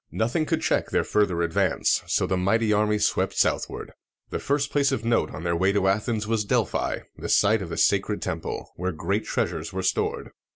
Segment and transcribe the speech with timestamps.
[0.11, 3.91] Nothing could check their further advance, so the mighty army swept southward.
[4.31, 7.69] The first place of note on their way to Athens was Delphi, the site of
[7.69, 10.31] the sacred temple, where great treasures were stored.